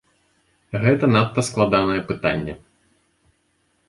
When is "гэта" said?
0.85-1.09